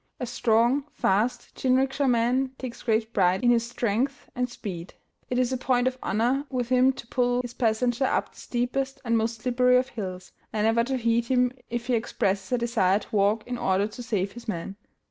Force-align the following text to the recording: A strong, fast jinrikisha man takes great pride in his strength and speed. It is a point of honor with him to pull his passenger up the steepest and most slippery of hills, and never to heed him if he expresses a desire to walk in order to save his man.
A 0.19 0.25
strong, 0.25 0.85
fast 0.95 1.53
jinrikisha 1.53 2.09
man 2.09 2.53
takes 2.57 2.81
great 2.81 3.13
pride 3.13 3.43
in 3.43 3.51
his 3.51 3.69
strength 3.69 4.31
and 4.33 4.49
speed. 4.49 4.95
It 5.29 5.37
is 5.37 5.53
a 5.53 5.57
point 5.57 5.87
of 5.87 5.99
honor 6.01 6.43
with 6.49 6.69
him 6.69 6.91
to 6.93 7.05
pull 7.05 7.43
his 7.43 7.53
passenger 7.53 8.05
up 8.05 8.33
the 8.33 8.39
steepest 8.39 8.99
and 9.05 9.15
most 9.15 9.41
slippery 9.43 9.77
of 9.77 9.89
hills, 9.89 10.31
and 10.51 10.65
never 10.65 10.83
to 10.85 10.97
heed 10.97 11.25
him 11.25 11.51
if 11.69 11.85
he 11.85 11.93
expresses 11.93 12.51
a 12.51 12.57
desire 12.57 12.97
to 12.97 13.15
walk 13.15 13.45
in 13.45 13.59
order 13.59 13.85
to 13.89 14.01
save 14.01 14.31
his 14.31 14.47
man. 14.47 14.75